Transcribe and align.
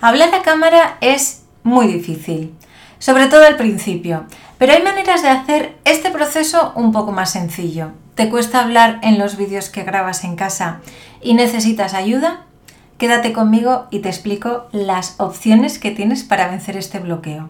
Hablar 0.00 0.32
a 0.32 0.42
cámara 0.42 0.96
es 1.00 1.42
muy 1.64 1.88
difícil, 1.88 2.54
sobre 3.00 3.26
todo 3.26 3.44
al 3.44 3.56
principio, 3.56 4.26
pero 4.56 4.72
hay 4.72 4.80
maneras 4.80 5.22
de 5.22 5.28
hacer 5.28 5.76
este 5.84 6.10
proceso 6.10 6.72
un 6.76 6.92
poco 6.92 7.10
más 7.10 7.32
sencillo. 7.32 7.90
¿Te 8.14 8.30
cuesta 8.30 8.62
hablar 8.62 9.00
en 9.02 9.18
los 9.18 9.36
vídeos 9.36 9.70
que 9.70 9.82
grabas 9.82 10.22
en 10.22 10.36
casa 10.36 10.80
y 11.20 11.34
necesitas 11.34 11.94
ayuda? 11.94 12.44
Quédate 12.96 13.32
conmigo 13.32 13.88
y 13.90 13.98
te 13.98 14.08
explico 14.08 14.68
las 14.70 15.16
opciones 15.18 15.80
que 15.80 15.90
tienes 15.90 16.22
para 16.22 16.46
vencer 16.46 16.76
este 16.76 17.00
bloqueo. 17.00 17.48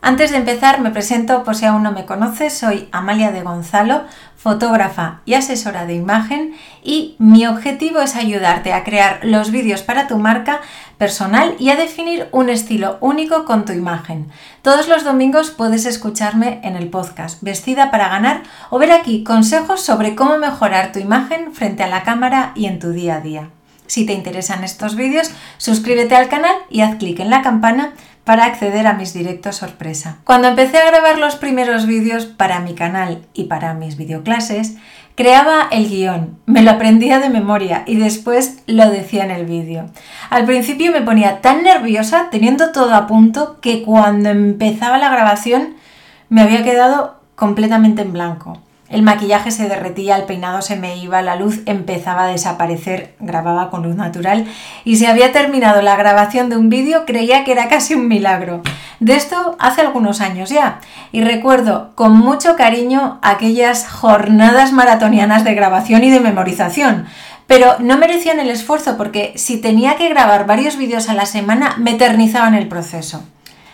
Antes 0.00 0.30
de 0.30 0.36
empezar, 0.36 0.80
me 0.80 0.90
presento 0.90 1.42
por 1.42 1.56
si 1.56 1.66
aún 1.66 1.82
no 1.82 1.90
me 1.90 2.06
conoces, 2.06 2.56
soy 2.56 2.88
Amalia 2.92 3.32
de 3.32 3.42
Gonzalo, 3.42 4.04
fotógrafa 4.36 5.22
y 5.24 5.34
asesora 5.34 5.86
de 5.86 5.94
imagen 5.94 6.54
y 6.84 7.16
mi 7.18 7.48
objetivo 7.48 7.98
es 8.00 8.14
ayudarte 8.14 8.72
a 8.72 8.84
crear 8.84 9.18
los 9.24 9.50
vídeos 9.50 9.82
para 9.82 10.06
tu 10.06 10.16
marca 10.16 10.60
personal 10.98 11.56
y 11.58 11.70
a 11.70 11.76
definir 11.76 12.28
un 12.30 12.48
estilo 12.48 12.98
único 13.00 13.44
con 13.44 13.64
tu 13.64 13.72
imagen. 13.72 14.30
Todos 14.62 14.86
los 14.86 15.02
domingos 15.02 15.50
puedes 15.50 15.84
escucharme 15.84 16.60
en 16.62 16.76
el 16.76 16.88
podcast 16.90 17.42
Vestida 17.42 17.90
para 17.90 18.08
ganar 18.08 18.44
o 18.70 18.78
ver 18.78 18.92
aquí 18.92 19.24
consejos 19.24 19.82
sobre 19.82 20.14
cómo 20.14 20.38
mejorar 20.38 20.92
tu 20.92 21.00
imagen 21.00 21.52
frente 21.52 21.82
a 21.82 21.88
la 21.88 22.04
cámara 22.04 22.52
y 22.54 22.66
en 22.66 22.78
tu 22.78 22.92
día 22.92 23.16
a 23.16 23.20
día. 23.20 23.50
Si 23.88 24.06
te 24.06 24.12
interesan 24.12 24.64
estos 24.64 24.94
vídeos, 24.94 25.30
suscríbete 25.56 26.14
al 26.14 26.28
canal 26.28 26.54
y 26.70 26.82
haz 26.82 26.96
clic 26.96 27.18
en 27.20 27.30
la 27.30 27.42
campana 27.42 27.94
para 28.28 28.44
acceder 28.44 28.86
a 28.86 28.92
mis 28.92 29.14
directos 29.14 29.56
sorpresa. 29.56 30.18
Cuando 30.24 30.48
empecé 30.48 30.76
a 30.76 30.90
grabar 30.90 31.18
los 31.18 31.36
primeros 31.36 31.86
vídeos 31.86 32.26
para 32.26 32.60
mi 32.60 32.74
canal 32.74 33.22
y 33.32 33.44
para 33.44 33.72
mis 33.72 33.96
videoclases, 33.96 34.76
creaba 35.14 35.66
el 35.70 35.88
guion, 35.88 36.38
me 36.44 36.60
lo 36.60 36.72
aprendía 36.72 37.20
de 37.20 37.30
memoria 37.30 37.84
y 37.86 37.96
después 37.96 38.58
lo 38.66 38.90
decía 38.90 39.24
en 39.24 39.30
el 39.30 39.46
vídeo. 39.46 39.86
Al 40.28 40.44
principio 40.44 40.92
me 40.92 41.00
ponía 41.00 41.40
tan 41.40 41.62
nerviosa 41.62 42.28
teniendo 42.30 42.70
todo 42.70 42.94
a 42.94 43.06
punto 43.06 43.62
que 43.62 43.82
cuando 43.82 44.28
empezaba 44.28 44.98
la 44.98 45.08
grabación 45.08 45.76
me 46.28 46.42
había 46.42 46.62
quedado 46.62 47.22
completamente 47.34 48.02
en 48.02 48.12
blanco. 48.12 48.60
El 48.90 49.02
maquillaje 49.02 49.50
se 49.50 49.68
derretía, 49.68 50.16
el 50.16 50.24
peinado 50.24 50.62
se 50.62 50.76
me 50.76 50.96
iba, 50.96 51.20
la 51.20 51.36
luz 51.36 51.60
empezaba 51.66 52.24
a 52.24 52.28
desaparecer, 52.28 53.14
grababa 53.20 53.68
con 53.68 53.82
luz 53.82 53.96
natural 53.96 54.46
y 54.82 54.96
si 54.96 55.04
había 55.04 55.30
terminado 55.30 55.82
la 55.82 55.94
grabación 55.96 56.48
de 56.48 56.56
un 56.56 56.70
vídeo 56.70 57.04
creía 57.04 57.44
que 57.44 57.52
era 57.52 57.68
casi 57.68 57.94
un 57.94 58.08
milagro. 58.08 58.62
De 58.98 59.14
esto 59.14 59.56
hace 59.58 59.82
algunos 59.82 60.22
años 60.22 60.48
ya 60.48 60.80
y 61.12 61.20
recuerdo 61.20 61.92
con 61.96 62.16
mucho 62.16 62.56
cariño 62.56 63.18
aquellas 63.20 63.86
jornadas 63.86 64.72
maratonianas 64.72 65.44
de 65.44 65.54
grabación 65.54 66.02
y 66.02 66.10
de 66.10 66.20
memorización. 66.20 67.06
Pero 67.46 67.76
no 67.80 67.98
merecían 67.98 68.40
el 68.40 68.48
esfuerzo 68.48 68.96
porque 68.96 69.32
si 69.36 69.60
tenía 69.60 69.96
que 69.96 70.08
grabar 70.08 70.46
varios 70.46 70.76
vídeos 70.78 71.10
a 71.10 71.14
la 71.14 71.26
semana 71.26 71.76
me 71.78 71.92
eternizaban 71.92 72.54
el 72.54 72.68
proceso. 72.68 73.22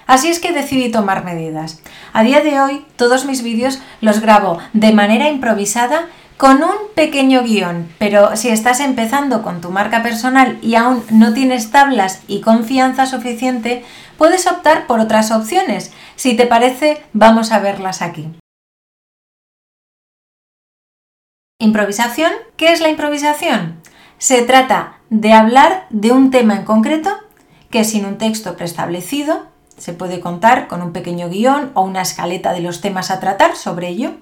Así 0.07 0.29
es 0.29 0.39
que 0.41 0.53
decidí 0.53 0.91
tomar 0.91 1.25
medidas. 1.25 1.81
A 2.13 2.23
día 2.23 2.41
de 2.41 2.61
hoy 2.61 2.85
todos 2.97 3.25
mis 3.25 3.43
vídeos 3.43 3.81
los 4.01 4.21
grabo 4.21 4.59
de 4.73 4.93
manera 4.93 5.29
improvisada 5.29 6.07
con 6.37 6.63
un 6.63 6.75
pequeño 6.95 7.43
guion, 7.43 7.89
pero 7.99 8.37
si 8.37 8.49
estás 8.49 8.81
empezando 8.81 9.43
con 9.43 9.61
tu 9.61 9.71
marca 9.71 10.03
personal 10.03 10.59
y 10.63 10.75
aún 10.75 11.05
no 11.11 11.33
tienes 11.33 11.71
tablas 11.71 12.23
y 12.27 12.41
confianza 12.41 13.07
suficiente, 13.07 13.85
puedes 14.19 14.47
optar 14.47 14.87
por 14.87 15.01
otras 15.01 15.31
opciones. 15.31 15.93
Si 16.17 16.35
te 16.35 16.47
parece, 16.47 17.03
vamos 17.13 17.53
a 17.53 17.61
verlas 17.61 18.03
aquí. 18.03 18.29
Improvisación. 21.61 22.33
¿Qué 22.57 22.73
es 22.73 22.81
la 22.81 22.89
improvisación? 22.89 23.81
Se 24.19 24.43
trata 24.43 24.99
de 25.09 25.33
hablar 25.33 25.87
de 25.91 26.13
un 26.13 26.31
tema 26.31 26.57
en 26.57 26.65
concreto 26.65 27.11
que 27.71 27.85
sin 27.85 28.05
un 28.05 28.19
texto 28.19 28.57
preestablecido 28.57 29.54
se 29.77 29.93
puede 29.93 30.21
contar 30.21 30.69
con 30.69 30.83
un 30.83 30.93
pequeño 30.93 31.29
guion 31.29 31.71
o 31.75 31.83
una 31.83 32.03
escaleta 32.03 32.53
de 32.53 32.61
los 32.61 32.81
temas 32.81 33.11
a 33.11 33.21
tratar 33.21 33.57
sobre 33.57 33.89
ello. 33.89 34.13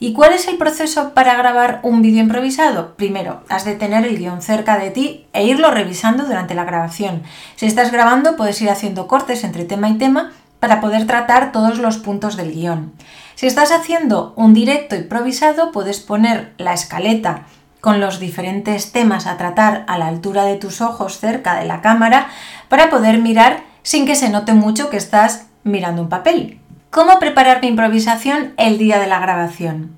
¿Y 0.00 0.12
cuál 0.12 0.32
es 0.32 0.48
el 0.48 0.56
proceso 0.56 1.14
para 1.14 1.36
grabar 1.36 1.80
un 1.82 2.02
vídeo 2.02 2.20
improvisado? 2.20 2.94
Primero, 2.96 3.42
has 3.48 3.64
de 3.64 3.74
tener 3.74 4.04
el 4.04 4.18
guion 4.18 4.42
cerca 4.42 4.76
de 4.78 4.90
ti 4.90 5.26
e 5.32 5.44
irlo 5.44 5.70
revisando 5.70 6.24
durante 6.24 6.54
la 6.54 6.64
grabación. 6.64 7.22
Si 7.56 7.66
estás 7.66 7.92
grabando, 7.92 8.36
puedes 8.36 8.60
ir 8.60 8.70
haciendo 8.70 9.06
cortes 9.06 9.44
entre 9.44 9.64
tema 9.64 9.88
y 9.88 9.98
tema 9.98 10.32
para 10.58 10.80
poder 10.80 11.06
tratar 11.06 11.52
todos 11.52 11.78
los 11.78 11.98
puntos 11.98 12.36
del 12.36 12.52
guion. 12.52 12.92
Si 13.34 13.46
estás 13.46 13.70
haciendo 13.70 14.32
un 14.36 14.54
directo 14.54 14.96
improvisado, 14.96 15.72
puedes 15.72 16.00
poner 16.00 16.52
la 16.58 16.72
escaleta 16.72 17.44
con 17.80 18.00
los 18.00 18.18
diferentes 18.18 18.92
temas 18.92 19.26
a 19.26 19.36
tratar 19.36 19.84
a 19.88 19.98
la 19.98 20.06
altura 20.06 20.44
de 20.44 20.56
tus 20.56 20.80
ojos 20.80 21.18
cerca 21.18 21.56
de 21.56 21.66
la 21.66 21.82
cámara 21.82 22.28
para 22.68 22.88
poder 22.88 23.18
mirar 23.18 23.62
sin 23.84 24.06
que 24.06 24.16
se 24.16 24.30
note 24.30 24.52
mucho 24.54 24.90
que 24.90 24.96
estás 24.96 25.46
mirando 25.62 26.02
un 26.02 26.08
papel. 26.08 26.58
¿Cómo 26.90 27.20
preparar 27.20 27.60
mi 27.60 27.68
improvisación 27.68 28.54
el 28.56 28.78
día 28.78 28.98
de 28.98 29.06
la 29.06 29.20
grabación? 29.20 29.96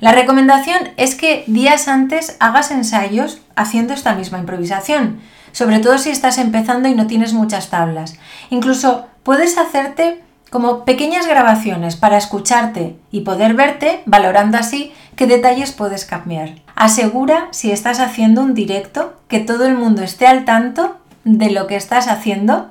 La 0.00 0.12
recomendación 0.12 0.90
es 0.96 1.14
que 1.14 1.44
días 1.46 1.88
antes 1.88 2.36
hagas 2.40 2.70
ensayos 2.70 3.40
haciendo 3.56 3.94
esta 3.94 4.14
misma 4.14 4.38
improvisación, 4.38 5.20
sobre 5.52 5.78
todo 5.78 5.98
si 5.98 6.10
estás 6.10 6.38
empezando 6.38 6.88
y 6.88 6.94
no 6.94 7.06
tienes 7.06 7.32
muchas 7.32 7.70
tablas. 7.70 8.16
Incluso 8.50 9.06
puedes 9.22 9.58
hacerte 9.58 10.20
como 10.50 10.84
pequeñas 10.84 11.26
grabaciones 11.26 11.96
para 11.96 12.18
escucharte 12.18 12.96
y 13.10 13.20
poder 13.20 13.54
verte, 13.54 14.02
valorando 14.04 14.58
así 14.58 14.92
qué 15.16 15.26
detalles 15.26 15.72
puedes 15.72 16.04
cambiar. 16.04 16.50
Asegura, 16.74 17.48
si 17.52 17.70
estás 17.70 18.00
haciendo 18.00 18.42
un 18.42 18.52
directo, 18.52 19.14
que 19.28 19.38
todo 19.38 19.64
el 19.66 19.74
mundo 19.74 20.02
esté 20.02 20.26
al 20.26 20.44
tanto 20.44 20.98
de 21.24 21.50
lo 21.50 21.66
que 21.66 21.76
estás 21.76 22.08
haciendo 22.08 22.70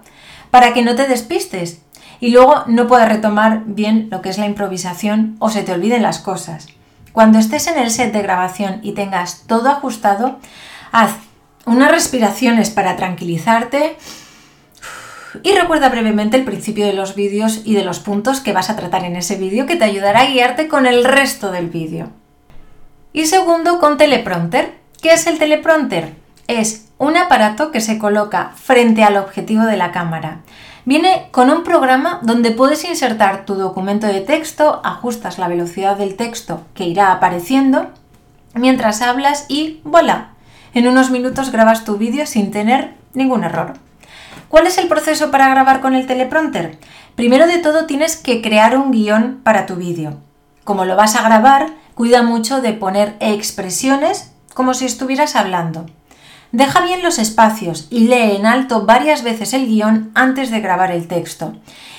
para 0.51 0.73
que 0.73 0.83
no 0.83 0.95
te 0.95 1.07
despistes 1.07 1.81
y 2.19 2.29
luego 2.29 2.63
no 2.67 2.87
puedas 2.87 3.09
retomar 3.09 3.63
bien 3.65 4.07
lo 4.11 4.21
que 4.21 4.29
es 4.29 4.37
la 4.37 4.45
improvisación 4.45 5.35
o 5.39 5.49
se 5.49 5.63
te 5.63 5.73
olviden 5.73 6.03
las 6.03 6.19
cosas. 6.19 6.67
Cuando 7.11 7.39
estés 7.39 7.67
en 7.67 7.77
el 7.77 7.91
set 7.91 8.13
de 8.13 8.21
grabación 8.21 8.79
y 8.83 8.93
tengas 8.93 9.43
todo 9.47 9.69
ajustado, 9.69 10.39
haz 10.91 11.13
unas 11.65 11.91
respiraciones 11.91 12.69
para 12.69 12.95
tranquilizarte 12.95 13.97
y 15.43 15.53
recuerda 15.53 15.89
brevemente 15.89 16.37
el 16.37 16.43
principio 16.43 16.85
de 16.85 16.93
los 16.93 17.15
vídeos 17.15 17.61
y 17.65 17.73
de 17.73 17.83
los 17.83 17.99
puntos 17.99 18.41
que 18.41 18.53
vas 18.53 18.69
a 18.69 18.75
tratar 18.75 19.05
en 19.05 19.15
ese 19.15 19.37
vídeo 19.37 19.65
que 19.65 19.75
te 19.75 19.85
ayudará 19.85 20.21
a 20.21 20.27
guiarte 20.27 20.67
con 20.67 20.85
el 20.85 21.03
resto 21.03 21.51
del 21.51 21.69
vídeo. 21.69 22.09
Y 23.13 23.25
segundo, 23.25 23.79
con 23.79 23.97
teleprompter. 23.97 24.75
¿Qué 25.01 25.13
es 25.13 25.27
el 25.27 25.37
teleprompter? 25.37 26.13
Es 26.47 26.89
un 26.97 27.17
aparato 27.17 27.71
que 27.71 27.81
se 27.81 27.97
coloca 27.97 28.51
frente 28.55 29.03
al 29.03 29.17
objetivo 29.17 29.63
de 29.63 29.77
la 29.77 29.91
cámara. 29.91 30.41
Viene 30.85 31.27
con 31.31 31.49
un 31.49 31.63
programa 31.63 32.19
donde 32.23 32.51
puedes 32.51 32.83
insertar 32.83 33.45
tu 33.45 33.55
documento 33.55 34.07
de 34.07 34.21
texto, 34.21 34.81
ajustas 34.83 35.37
la 35.37 35.47
velocidad 35.47 35.95
del 35.97 36.15
texto 36.15 36.61
que 36.73 36.85
irá 36.85 37.11
apareciendo 37.11 37.91
mientras 38.55 39.01
hablas 39.01 39.45
y 39.47 39.81
voilà, 39.83 40.29
en 40.73 40.87
unos 40.87 41.11
minutos 41.11 41.51
grabas 41.51 41.85
tu 41.85 41.97
vídeo 41.97 42.25
sin 42.25 42.51
tener 42.51 42.95
ningún 43.13 43.43
error. 43.43 43.73
¿Cuál 44.49 44.67
es 44.67 44.77
el 44.77 44.87
proceso 44.87 45.31
para 45.31 45.49
grabar 45.49 45.81
con 45.81 45.93
el 45.95 46.07
teleprompter? 46.07 46.77
Primero 47.15 47.47
de 47.47 47.59
todo 47.59 47.85
tienes 47.85 48.17
que 48.17 48.41
crear 48.41 48.77
un 48.77 48.91
guion 48.91 49.39
para 49.43 49.65
tu 49.65 49.75
vídeo. 49.75 50.17
Como 50.63 50.85
lo 50.85 50.95
vas 50.95 51.15
a 51.15 51.23
grabar, 51.23 51.67
cuida 51.93 52.23
mucho 52.23 52.61
de 52.61 52.73
poner 52.73 53.15
expresiones 53.19 54.33
como 54.53 54.73
si 54.73 54.85
estuvieras 54.85 55.35
hablando. 55.35 55.85
Deja 56.51 56.81
bien 56.81 57.01
los 57.01 57.17
espacios 57.17 57.87
y 57.89 58.07
lee 58.07 58.35
en 58.35 58.45
alto 58.45 58.85
varias 58.85 59.23
veces 59.23 59.53
el 59.53 59.67
guion 59.67 60.11
antes 60.15 60.51
de 60.51 60.59
grabar 60.59 60.91
el 60.91 61.07
texto. 61.07 61.53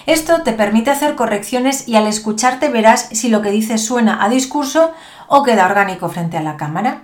Esto 0.04 0.42
te 0.42 0.52
permite 0.52 0.90
hacer 0.90 1.14
correcciones 1.14 1.88
y 1.88 1.96
al 1.96 2.06
escucharte 2.06 2.68
verás 2.68 3.08
si 3.12 3.28
lo 3.28 3.40
que 3.40 3.50
dices 3.50 3.84
suena 3.84 4.22
a 4.22 4.28
discurso 4.28 4.92
o 5.28 5.42
queda 5.42 5.64
orgánico 5.64 6.10
frente 6.10 6.36
a 6.36 6.42
la 6.42 6.58
cámara. 6.58 7.02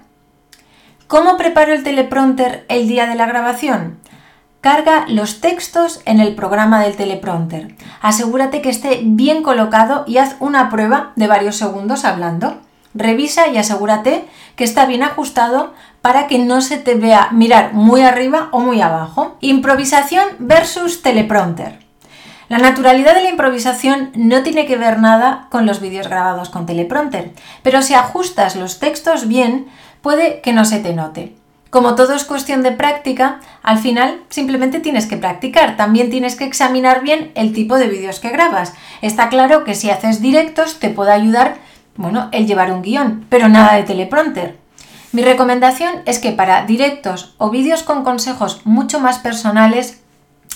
¿Cómo 1.06 1.38
preparo 1.38 1.72
el 1.72 1.84
teleprompter 1.84 2.66
el 2.68 2.86
día 2.86 3.06
de 3.06 3.14
la 3.14 3.24
grabación? 3.24 3.98
Carga 4.60 5.06
los 5.08 5.40
textos 5.40 6.02
en 6.04 6.20
el 6.20 6.34
programa 6.34 6.82
del 6.82 6.96
teleprompter. 6.96 7.76
Asegúrate 8.02 8.60
que 8.60 8.68
esté 8.68 9.00
bien 9.02 9.42
colocado 9.42 10.04
y 10.06 10.18
haz 10.18 10.36
una 10.40 10.68
prueba 10.68 11.12
de 11.16 11.28
varios 11.28 11.56
segundos 11.56 12.04
hablando. 12.04 12.60
Revisa 12.94 13.48
y 13.48 13.58
asegúrate 13.58 14.24
que 14.56 14.64
está 14.64 14.86
bien 14.86 15.02
ajustado 15.02 15.74
para 16.02 16.26
que 16.26 16.38
no 16.38 16.60
se 16.60 16.78
te 16.78 16.94
vea 16.94 17.28
mirar 17.32 17.74
muy 17.74 18.02
arriba 18.02 18.48
o 18.52 18.60
muy 18.60 18.80
abajo. 18.80 19.36
Improvisación 19.40 20.24
versus 20.38 21.02
teleprompter. 21.02 21.78
La 22.48 22.58
naturalidad 22.58 23.14
de 23.14 23.22
la 23.22 23.28
improvisación 23.28 24.10
no 24.14 24.42
tiene 24.42 24.64
que 24.64 24.76
ver 24.76 24.98
nada 24.98 25.48
con 25.50 25.66
los 25.66 25.80
vídeos 25.80 26.08
grabados 26.08 26.48
con 26.48 26.64
teleprompter, 26.64 27.32
pero 27.62 27.82
si 27.82 27.92
ajustas 27.92 28.56
los 28.56 28.78
textos 28.78 29.28
bien, 29.28 29.68
puede 30.00 30.40
que 30.40 30.54
no 30.54 30.64
se 30.64 30.78
te 30.78 30.94
note. 30.94 31.34
Como 31.70 31.94
todo 31.94 32.14
es 32.14 32.24
cuestión 32.24 32.62
de 32.62 32.72
práctica, 32.72 33.40
al 33.62 33.78
final 33.78 34.22
simplemente 34.30 34.80
tienes 34.80 35.04
que 35.04 35.18
practicar. 35.18 35.76
También 35.76 36.08
tienes 36.08 36.34
que 36.34 36.44
examinar 36.44 37.02
bien 37.02 37.30
el 37.34 37.52
tipo 37.52 37.76
de 37.76 37.88
vídeos 37.88 38.20
que 38.20 38.30
grabas. 38.30 38.72
Está 39.02 39.28
claro 39.28 39.64
que 39.64 39.74
si 39.74 39.90
haces 39.90 40.22
directos 40.22 40.78
te 40.78 40.88
puede 40.88 41.12
ayudar 41.12 41.58
bueno, 41.98 42.28
el 42.32 42.46
llevar 42.46 42.72
un 42.72 42.80
guion, 42.80 43.26
pero 43.28 43.48
nada 43.48 43.74
de 43.74 43.82
teleprompter. 43.82 44.56
Mi 45.10 45.22
recomendación 45.22 45.96
es 46.06 46.18
que 46.18 46.32
para 46.32 46.64
directos 46.64 47.34
o 47.38 47.50
vídeos 47.50 47.82
con 47.82 48.04
consejos 48.04 48.62
mucho 48.64 49.00
más 49.00 49.18
personales 49.18 50.00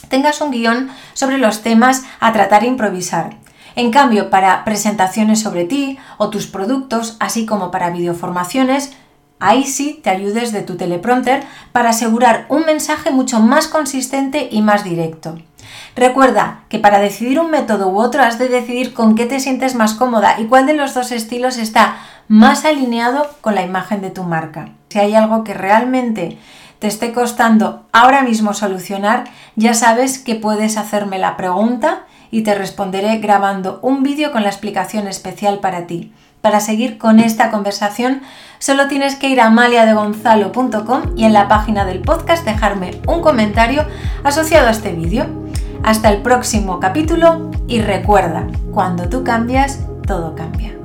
tengas 0.08 0.40
un 0.40 0.52
guion 0.52 0.90
sobre 1.14 1.38
los 1.38 1.62
temas 1.62 2.04
a 2.20 2.32
tratar 2.32 2.62
e 2.62 2.68
improvisar. 2.68 3.36
En 3.74 3.90
cambio, 3.90 4.30
para 4.30 4.64
presentaciones 4.64 5.40
sobre 5.40 5.64
ti 5.64 5.98
o 6.16 6.30
tus 6.30 6.46
productos, 6.46 7.16
así 7.18 7.44
como 7.44 7.70
para 7.70 7.90
videoformaciones, 7.90 8.92
ahí 9.40 9.64
sí 9.64 10.00
te 10.00 10.10
ayudes 10.10 10.52
de 10.52 10.62
tu 10.62 10.76
teleprompter 10.76 11.42
para 11.72 11.90
asegurar 11.90 12.46
un 12.50 12.64
mensaje 12.66 13.10
mucho 13.10 13.40
más 13.40 13.66
consistente 13.66 14.48
y 14.50 14.62
más 14.62 14.84
directo. 14.84 15.38
Recuerda 15.94 16.64
que 16.68 16.78
para 16.78 16.98
decidir 16.98 17.38
un 17.38 17.50
método 17.50 17.88
u 17.88 17.98
otro 17.98 18.22
has 18.22 18.38
de 18.38 18.48
decidir 18.48 18.94
con 18.94 19.14
qué 19.14 19.26
te 19.26 19.40
sientes 19.40 19.74
más 19.74 19.94
cómoda 19.94 20.40
y 20.40 20.46
cuál 20.46 20.66
de 20.66 20.74
los 20.74 20.94
dos 20.94 21.12
estilos 21.12 21.58
está 21.58 21.96
más 22.28 22.64
alineado 22.64 23.28
con 23.40 23.54
la 23.54 23.62
imagen 23.62 24.00
de 24.00 24.10
tu 24.10 24.22
marca. 24.22 24.70
Si 24.88 24.98
hay 24.98 25.14
algo 25.14 25.44
que 25.44 25.54
realmente 25.54 26.38
te 26.78 26.86
esté 26.86 27.12
costando 27.12 27.86
ahora 27.92 28.22
mismo 28.22 28.54
solucionar, 28.54 29.24
ya 29.54 29.74
sabes 29.74 30.18
que 30.18 30.34
puedes 30.34 30.76
hacerme 30.78 31.18
la 31.18 31.36
pregunta 31.36 32.06
y 32.30 32.42
te 32.42 32.54
responderé 32.54 33.18
grabando 33.18 33.78
un 33.82 34.02
vídeo 34.02 34.32
con 34.32 34.42
la 34.42 34.48
explicación 34.48 35.06
especial 35.06 35.60
para 35.60 35.86
ti. 35.86 36.12
Para 36.40 36.58
seguir 36.58 36.98
con 36.98 37.20
esta 37.20 37.50
conversación, 37.50 38.22
solo 38.58 38.88
tienes 38.88 39.14
que 39.14 39.28
ir 39.28 39.40
a 39.40 39.50
maliadegonzalo.com 39.50 41.02
y 41.16 41.24
en 41.24 41.34
la 41.34 41.46
página 41.46 41.84
del 41.84 42.00
podcast 42.00 42.44
dejarme 42.44 43.00
un 43.06 43.20
comentario 43.20 43.86
asociado 44.24 44.66
a 44.66 44.72
este 44.72 44.92
vídeo. 44.92 45.41
Hasta 45.82 46.10
el 46.10 46.22
próximo 46.22 46.78
capítulo 46.78 47.50
y 47.66 47.80
recuerda, 47.80 48.46
cuando 48.72 49.08
tú 49.08 49.24
cambias, 49.24 49.80
todo 50.06 50.34
cambia. 50.34 50.81